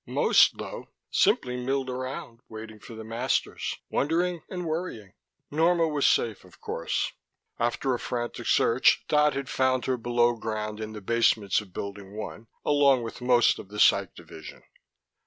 [0.07, 5.13] Most, though, simply milled around, waiting for the masters, wondering and worrying.
[5.51, 7.11] Norma was safe, of course:
[7.59, 12.17] after a frantic search Dodd had found her below ground in the basements of Building
[12.17, 14.63] One, along with most of the Psych division.